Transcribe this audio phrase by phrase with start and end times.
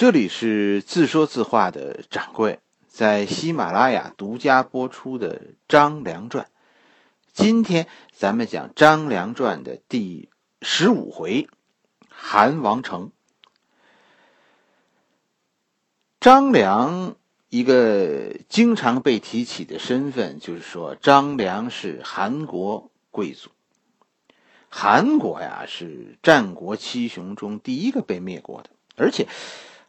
[0.00, 5.38] 这里是自说自话的掌柜在喜马拉雅独家播出的
[5.68, 6.46] 《张良传》。
[7.34, 10.30] 今天咱们讲《张良传》的第
[10.62, 11.50] 十五回——
[12.08, 13.12] 韩王城。
[16.18, 17.16] 张良
[17.50, 23.50] 一个经常被提起的身份，就是说张良是韩国贵族。
[24.70, 29.28] 韩国呀，是战国七雄中第一个被灭国的，而且。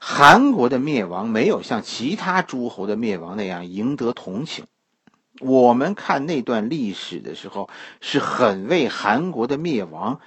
[0.04, 4.66] 韩国的灭亡没有像其他诸侯的灭亡那样赢得同情。
[5.40, 7.70] 我们看那段历史的时候，
[8.02, 10.20] 是很为韩国的灭亡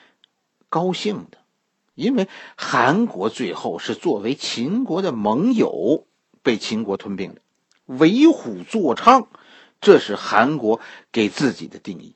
[0.69, 1.39] 高兴的，
[1.97, 6.07] 因为韩国最后是作为秦国的盟友
[6.45, 7.41] 被秦国吞并的。
[7.87, 9.27] 为虎作伥，
[9.81, 10.79] 这是韩国
[11.11, 12.15] 给自己的定义。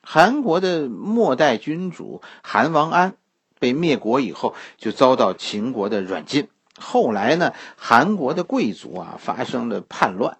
[0.00, 3.16] 韩国的末代君主韩王安
[3.58, 6.46] 被灭国以后，就遭到秦国的软禁。
[6.78, 10.38] 后来呢，韩国的贵族啊发生了叛乱，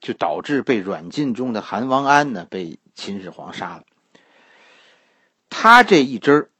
[0.00, 3.84] 就导致被软禁中的韩王安呢被秦始皇杀了。
[5.48, 6.50] 他这一支儿，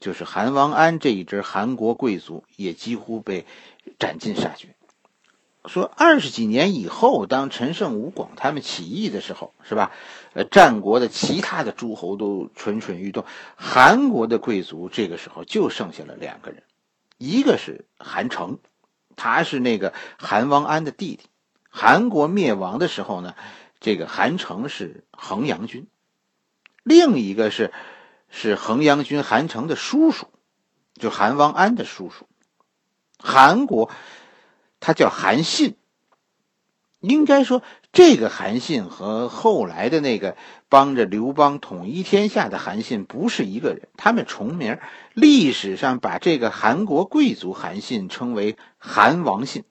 [0.00, 3.46] 就是韩王安这一支韩国贵族，也几乎被
[3.98, 4.74] 斩尽杀绝。
[5.66, 9.92] 说二十几年以后，当陈胜吴广他们起义的时候，是吧？
[10.34, 13.24] 呃，战国的其他的诸侯都蠢蠢欲动，
[13.56, 16.64] 韩国的贵族这个时候就剩下了两个人，
[17.16, 18.58] 一个是韩成。
[19.16, 21.28] 他是那个韩王安的弟弟，
[21.70, 23.34] 韩国灭亡的时候呢，
[23.80, 25.86] 这个韩城是衡阳君，
[26.82, 27.72] 另一个是
[28.30, 30.28] 是衡阳君韩城的叔叔，
[30.94, 32.28] 就韩王安的叔叔。
[33.18, 33.90] 韩国
[34.80, 35.76] 他叫韩信，
[37.04, 37.62] 应该说。
[37.92, 40.36] 这个韩信和后来的那个
[40.68, 44.78] 帮着刘邦统一天下的韩信不是一个人，他们重名。
[45.12, 49.62] 历史上把这个韩国贵族韩信称为韩王信。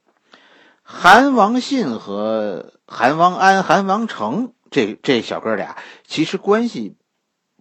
[0.83, 5.75] 韩王信和韩王安、韩王成这这小哥俩
[6.07, 6.95] 其实关系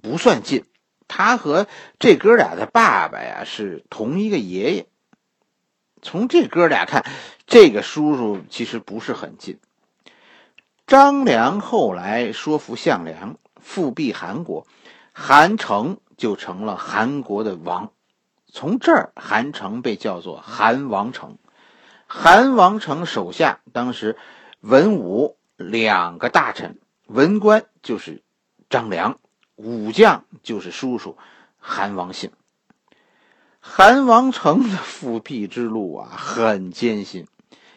[0.00, 0.64] 不算近，
[1.08, 1.66] 他和
[1.98, 4.86] 这哥俩的爸爸呀是同一个爷爷。
[6.02, 7.04] 从这哥俩看，
[7.46, 9.58] 这个叔叔其实不是很近。
[10.86, 14.66] 张良后来说服项梁复辟韩国，
[15.12, 17.92] 韩成就成了韩国的王。
[18.48, 21.38] 从这儿，韩城被叫做韩王城。
[22.06, 24.18] 韩王城手下当时
[24.60, 28.22] 文武两个大臣，文官就是
[28.68, 29.18] 张良，
[29.56, 31.16] 武将就是叔叔
[31.58, 32.32] 韩王信。
[33.64, 37.28] 韩王成的复辟之路啊，很艰辛，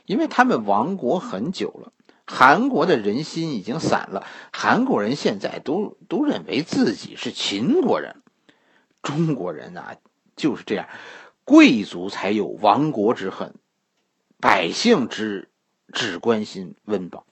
[0.08, 1.94] 因为他们亡国很久了。
[2.26, 8.24] 韩国的人心已经散了，韩国人现在都都认为自己是秦国人。
[9.04, 9.98] 中国人啊
[10.36, 10.90] 就是这样，
[11.44, 13.54] 贵族才有亡国之恨，
[14.40, 15.52] 百姓只
[15.94, 17.28] 只关心温饱。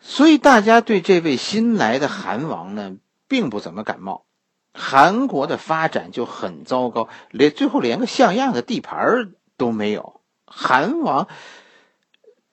[0.00, 2.96] 所以大家对这位新来的韩王呢，
[3.28, 4.24] 并不怎么感冒。
[4.72, 10.20] 韩国的发展就很糟糕，连最后连个像样的地盘都没有。
[10.46, 11.28] 韩王。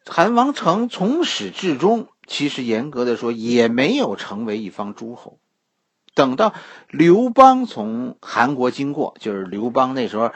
[0.10, 5.38] 韩王成从始至终，其实严格的说，也没有成为一方诸侯。
[6.16, 6.54] 等到
[6.90, 10.32] 刘邦从韩国经过，就是刘邦那时候，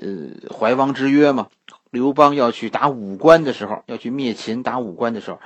[0.00, 1.48] 呃，怀王之约嘛。
[1.90, 5.38] 刘邦要去打武关的时候，要去灭秦打武关的时候，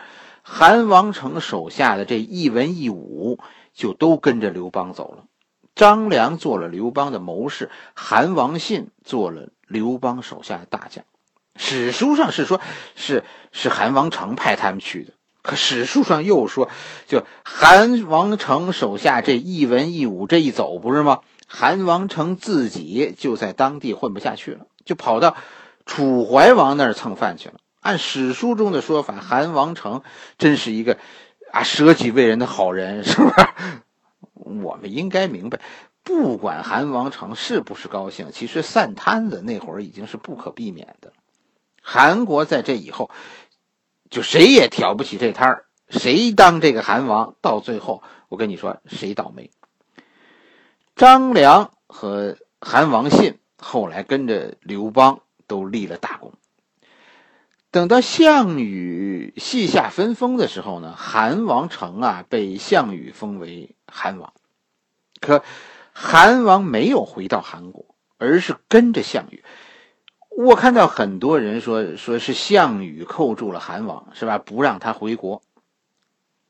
[0.43, 3.41] 韩王成手下的这一文一武
[3.73, 5.25] 就都跟着刘邦走了。
[5.75, 11.05] 张良做了刘邦的谋士，韩王信做了刘邦手下的大将。
[11.57, 12.61] 史书上是说，
[12.97, 16.69] 是是韩王成派他们去的，可史书上又说，
[17.07, 21.21] 就韩王成手下这一文一武这一走，不是吗？
[21.47, 25.37] 韩王成自己就在当地混不下去了，就跑到
[25.87, 27.55] 楚怀王那儿蹭饭去了。
[27.81, 30.03] 按史书中的说法，韩王成
[30.39, 30.99] 真是一个
[31.53, 33.35] 啊舍己为人的好人，是不是？
[34.35, 35.61] 我们应该明白，
[36.03, 41.13] 不管韩王成是不是高兴，其实散摊子那会儿已经是不可避免的。
[41.81, 43.11] 韩国在这以后，
[44.11, 49.51] 就谁也挑不起这摊儿，谁当这个韩王，到最后我跟你说，谁倒霉。
[50.97, 56.33] 张良和韩王信后来跟着刘邦都立了大功。
[57.71, 64.33] 等到项羽西夏分封的时候呢，韩王成啊被项羽封为韩王，
[65.21, 65.45] 可
[65.93, 69.45] 韩王没有回到韩国，而是跟着项羽。
[70.37, 74.39] 我看到很多人说，说是项羽扣住了韩王，是吧？
[74.39, 75.43] 不让他回国。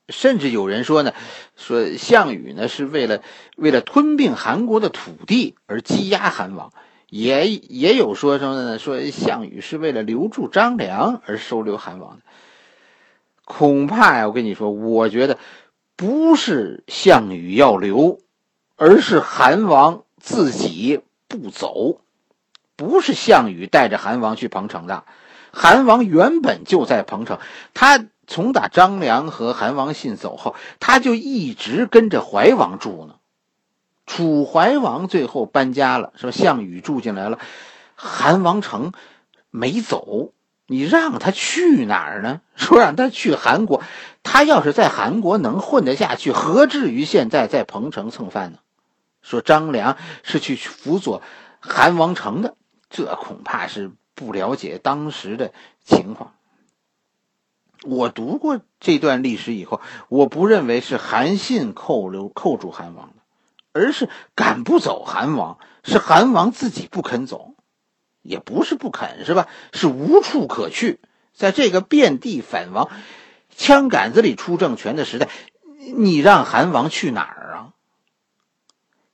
[0.08, 1.12] 甚至有人说呢，
[1.55, 3.20] 说项羽呢是为了
[3.56, 6.73] 为了吞并韩国的土地而羁押韩王，
[7.11, 8.79] 也也有说什么呢？
[8.79, 12.23] 说项羽是为了留住张良而收留韩王的。
[13.44, 15.37] 恐怕呀，我跟你说，我觉得
[15.96, 18.19] 不是项羽要留，
[18.76, 22.00] 而是韩王自己不走。
[22.76, 25.05] 不是项羽带着韩王去彭城的，
[25.52, 27.38] 韩王原本就在彭城。
[27.73, 33.14] 他从打张良和韩王信走后，他就一直跟着怀王住呢。
[34.06, 36.32] 楚怀王最后搬家了，是吧？
[36.32, 37.38] 项羽住进来了，
[37.94, 38.93] 韩王城
[39.50, 40.32] 没走。
[40.66, 42.40] 你让他去哪儿呢？
[42.56, 43.82] 说让他去韩国，
[44.22, 48.58] 他要是在韩国能混得下去，何至于现在在彭城蹭饭呢？
[49.22, 51.22] 说张良是去辅佐
[51.61, 52.56] 韩王成的，
[52.90, 55.52] 这恐怕是不了解当时的
[55.84, 56.34] 情况。
[57.82, 63.22] 我读过这段历史以后，我不认为是韩信扣留扣住韩王的，
[63.72, 67.53] 而是赶不走韩王，是韩王自己不肯走。
[68.24, 69.46] 也不是不肯，是吧？
[69.72, 70.98] 是无处可去。
[71.34, 72.90] 在这个遍地反王、
[73.54, 75.28] 枪杆子里出政权的时代，
[75.96, 77.70] 你让韩王去哪儿啊？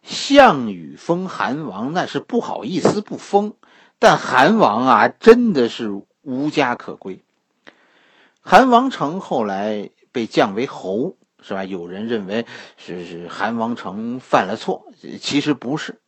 [0.02, 3.54] 项羽封韩王，那是不好意思不封。
[3.98, 5.90] 但韩王啊，真的是
[6.22, 7.22] 无家可归。
[8.40, 11.64] 韩王成后来被降为侯，是吧？
[11.64, 12.46] 有人认为
[12.76, 14.86] 是是韩王成犯了错，
[15.20, 16.00] 其实不是。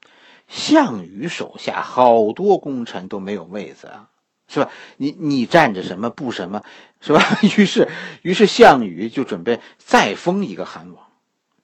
[0.53, 4.11] 项羽手下好多功臣都没有位子啊，
[4.49, 4.71] 是吧？
[4.99, 6.63] 你你占着什么不什么，
[7.01, 7.21] 是吧？
[7.57, 7.89] 于是，
[8.21, 11.07] 于是项羽就准备再封一个韩王，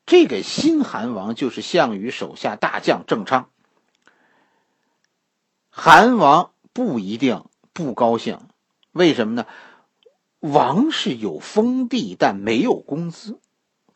[0.07, 3.51] 这个新韩王就是项羽手下大将郑昌。
[5.69, 7.45] 韩王不一定
[7.75, 8.41] 不高兴，
[8.93, 9.47] 为什么呢？
[10.41, 13.39] 王是有封地，但没有工资。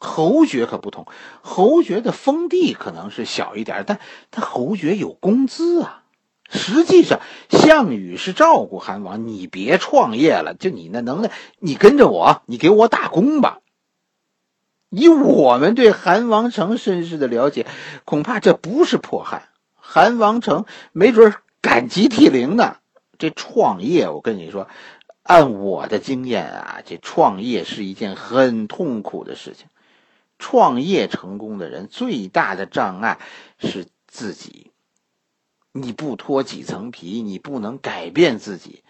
[0.03, 1.07] 侯爵可不同，
[1.43, 4.01] 侯爵的封地可能是小一点，但
[4.33, 6.03] 他侯爵有工资啊。
[6.51, 13.61] 实际上，项羽是照顾韩王，你别创业了，就你那能耐，你跟着我，你给我打工吧。
[14.91, 17.67] 以我们对韩王成身世的了解，
[18.05, 21.33] 恐怕这不是迫害，韩王成没准
[21.63, 22.77] 感激涕零呢。
[23.19, 24.67] 这创业，我跟你说，
[25.23, 29.69] 按我的经验啊，这创业是一件很痛苦的事情。
[30.43, 33.21] 创业成功的人最大的障碍
[33.61, 34.73] 是自己，
[35.71, 38.83] 你不脱几层皮，你不能改变自己，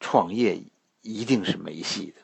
[0.00, 0.64] 创业
[1.00, 2.22] 一定是没戏的。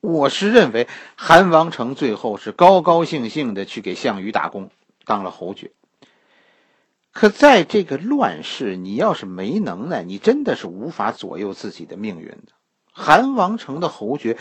[0.00, 0.86] 我是认为
[1.16, 4.70] 韩王成最后是高高兴兴的去给项羽打工，
[5.04, 5.72] 当了侯爵。
[7.10, 12.52] 可在这个乱世，你要是没能耐，你真的是无法左右自己的命运的。
[12.92, 14.38] 韩王成的侯爵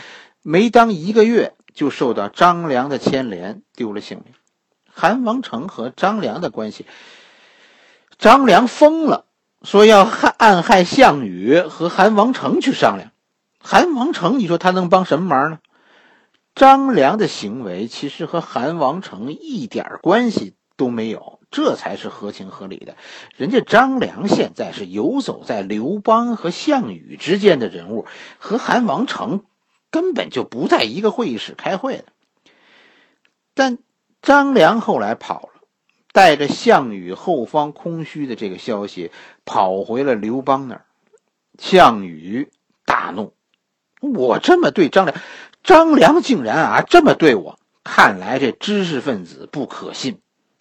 [0.50, 1.54] 没当一个月。
[1.74, 4.34] 就受到张良的牵连，丢了性命。
[4.92, 6.88] 韩王成和张良的关系，
[8.18, 9.26] 张良疯了，
[9.62, 13.12] 说要害暗害项羽和韩王成去商量。
[13.60, 15.60] 韩王成，你说他能帮什么忙呢？
[16.56, 22.96] 张良的行为其实和韩王成一点关系都没有，这才是合情合理的。
[23.36, 28.08] 人家张良现在是游走在刘邦和项羽之间的人物，
[28.40, 29.44] 和韩王成。
[29.98, 32.04] 根本就不在一个会议室开会的。
[33.56, 33.80] 但
[34.22, 35.62] 张良后来跑了，
[36.12, 39.10] 带着项羽后方空虚的这个消息
[39.44, 40.86] 跑回了刘邦那儿。
[41.58, 42.52] 项羽
[42.86, 43.34] 大怒
[44.00, 45.18] ：“我这么对张良，
[45.64, 47.58] 张良竟然啊这么对我！
[47.84, 50.20] 看来这知识分子不可信，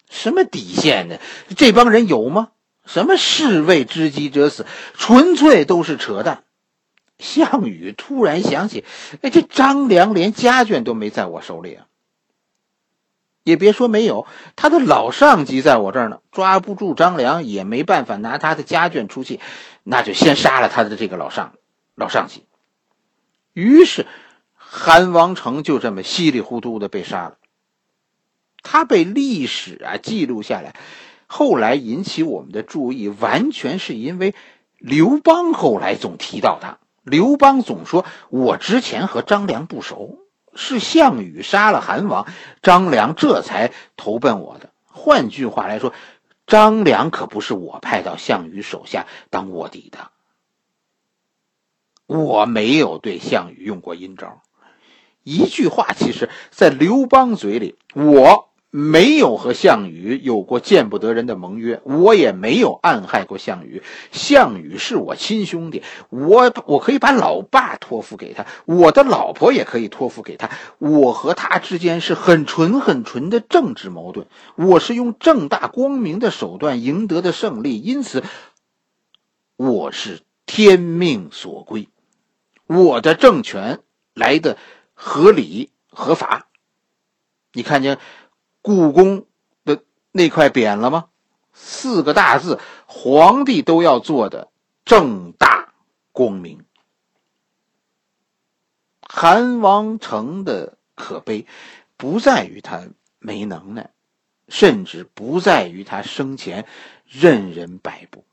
[0.09, 1.19] 什么底线呢？
[1.55, 2.49] 这帮人有吗？
[2.87, 4.65] 什么士为知己者死，
[4.95, 6.43] 纯粹都是扯淡。”
[7.19, 8.83] 项羽突然想起，
[9.21, 11.87] 哎，这张良连家眷都没在我手里啊！
[13.43, 19.39] 也别说没有，他的老上级在我这儿呢，抓不住张良，也没办法拿他的家眷出气，
[19.83, 21.53] 那就先杀了他的这个老上
[21.95, 22.45] 老上级。
[23.53, 24.05] 于是，
[24.53, 27.37] 韩王成就这么稀里糊涂的被杀了。
[28.61, 30.75] 他被历史啊记录下来，
[31.25, 34.35] 后来引起我们的注意，完全是因为
[34.77, 36.79] 刘邦后来总提到他。
[37.07, 40.17] 刘邦总说：“我之前和张良不熟，
[40.53, 42.27] 是项羽杀了韩王，
[42.61, 44.71] 张良这才投奔我的。
[44.83, 45.93] 换句话来说，
[46.45, 50.11] 张良可不是我派到项羽手下当卧底的。
[52.07, 54.41] 我没有对项羽用过阴招。
[55.23, 63.81] 一句话，其实，在刘邦嘴里，我没有和项羽有过见不得人的盟约，我也没有暗害过项羽。
[64.11, 70.51] 项羽是我亲兄弟，我我可以把老爸托付给他，我的老婆也可以托付给他。
[70.77, 78.23] 我和他之间是很纯很纯的政治矛盾，我是用正大光明的手段赢得的胜利，因此
[79.55, 81.89] 我是天命所归，
[82.67, 83.79] 我的政权
[84.13, 84.55] 来的
[84.93, 86.47] 合理合法。
[87.53, 87.97] 你看见？
[88.67, 89.25] 故宫
[89.63, 89.81] 的
[90.11, 91.05] 那块匾了吗？
[91.53, 94.49] 四个大字，皇帝都要做的
[94.83, 95.71] 正大
[96.11, 96.65] 光明。
[98.99, 101.47] 韩王成的可悲，
[101.95, 103.91] 不在于他没能耐，
[104.49, 106.65] 甚至不在于他生前
[107.05, 108.25] 任人摆布，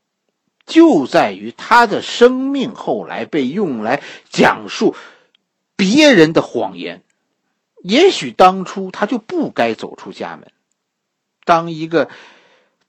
[0.65, 4.97] 就在于他的生命后来被用来讲述
[5.77, 7.04] 别人的谎言。
[7.87, 10.51] 也许当初他就不该走出家门，
[11.43, 12.09] 当一个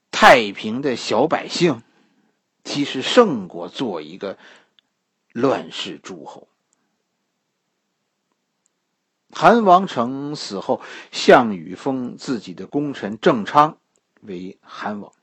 [0.09, 1.83] 太平的小百姓，
[2.63, 4.39] 其实胜过做一个
[5.33, 6.47] 乱世诸侯。
[9.29, 13.77] 韩王成死后，项羽封自己的功臣郑昌
[14.21, 15.13] 为韩王。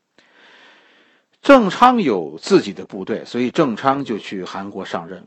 [1.43, 5.27] 郑昌有自己的部队，所以郑昌就去韩国上任。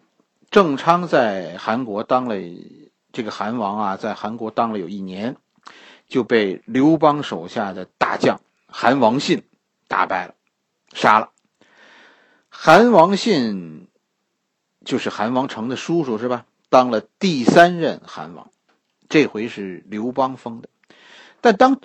[0.49, 2.37] 郑昌在韩国当了。
[3.17, 5.37] 这个韩王啊，在韩国当了有一年，
[6.07, 9.41] 就被刘邦手下的大将韩王信
[9.87, 10.35] 打败了，
[10.93, 11.31] 杀了。
[12.47, 13.87] 韩王信
[14.85, 16.45] 就是韩王成的叔叔，是吧？
[16.69, 18.51] 当了第三任韩王，
[19.09, 20.69] 这回是刘邦封的。
[21.41, 21.81] 但当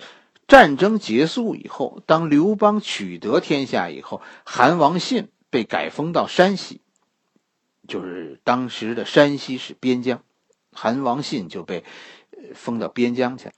[0.47, 6.81] 战争结束以后，当刘邦取得天下以后，韩王信被改封到山西，
[7.87, 10.21] 就是当时的山西是边疆。
[10.73, 11.83] 韩王信就被
[12.55, 13.53] 封到边疆去了。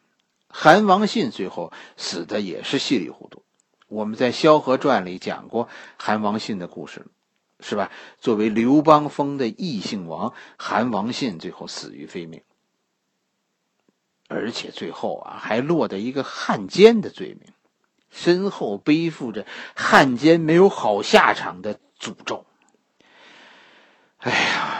[0.48, 3.43] 韩王信最后死的也是稀里糊涂。
[3.88, 7.05] 我们在《萧何传》里讲过韩王信的故事，
[7.60, 7.91] 是吧？
[8.19, 12.41] 作为刘邦封的异姓王，韩王信最后死于非命，
[14.27, 17.53] 而且最后啊还落得一个汉奸的罪名，
[18.10, 19.45] 身后背负着
[19.75, 22.45] 汉奸没有好下场的诅咒。
[24.17, 24.75] 哎呀！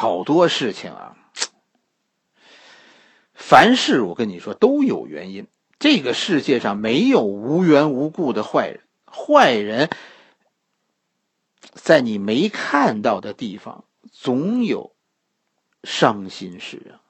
[0.00, 1.16] 好多事情啊，
[3.34, 5.48] 凡事我跟你说都有原因。
[5.80, 9.90] 这个世界上没有无缘无故的坏人，坏人
[11.72, 14.94] 在你没看到的地方总有
[15.82, 17.02] 伤心事啊。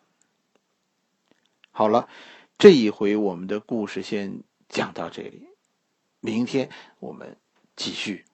[1.71, 2.09] 好了，
[2.57, 5.47] 这一回我们的故事先讲到这里，
[6.21, 7.37] 明天我们
[7.77, 8.25] 继续。